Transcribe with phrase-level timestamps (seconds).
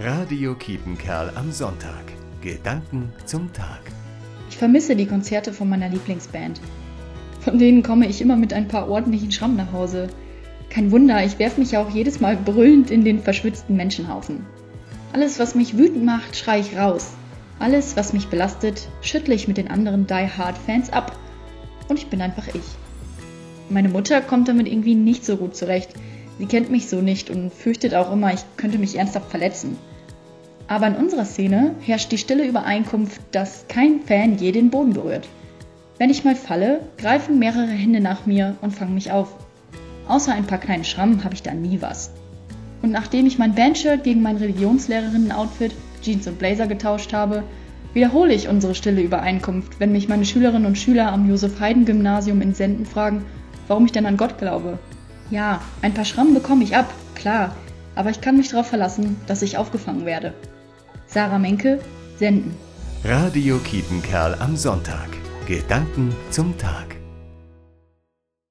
[0.00, 2.04] Radio Kiepenkerl am Sonntag.
[2.40, 3.80] Gedanken zum Tag.
[4.48, 6.60] Ich vermisse die Konzerte von meiner Lieblingsband.
[7.40, 10.06] Von denen komme ich immer mit ein paar ordentlichen Schrammen nach Hause.
[10.70, 14.46] Kein Wunder, ich werfe mich auch jedes Mal brüllend in den verschwitzten Menschenhaufen.
[15.12, 17.14] Alles, was mich wütend macht, schreie ich raus.
[17.58, 21.18] Alles, was mich belastet, schüttle ich mit den anderen Die Hard Fans ab.
[21.88, 22.76] Und ich bin einfach ich.
[23.68, 25.90] Meine Mutter kommt damit irgendwie nicht so gut zurecht.
[26.38, 29.76] Sie kennt mich so nicht und fürchtet auch immer, ich könnte mich ernsthaft verletzen.
[30.68, 35.28] Aber in unserer Szene herrscht die stille Übereinkunft, dass kein Fan je den Boden berührt.
[35.98, 39.34] Wenn ich mal falle, greifen mehrere Hände nach mir und fangen mich auf.
[40.06, 42.12] Außer ein paar kleine Schrammen habe ich da nie was.
[42.82, 47.42] Und nachdem ich mein Bandshirt gegen mein Religionslehrerinnen-Outfit, Jeans und Blazer getauscht habe,
[47.94, 52.86] wiederhole ich unsere stille Übereinkunft, wenn mich meine Schülerinnen und Schüler am Josef-Haydn-Gymnasium in Senden
[52.86, 53.24] fragen,
[53.66, 54.78] warum ich denn an Gott glaube.
[55.30, 57.54] Ja, ein paar Schrammen bekomme ich ab, klar,
[57.94, 60.32] aber ich kann mich darauf verlassen, dass ich aufgefangen werde.
[61.06, 61.80] Sarah Menke,
[62.16, 62.54] Senden.
[63.04, 65.08] Radio Kiepenkerl am Sonntag.
[65.46, 66.97] Gedanken zum Tag.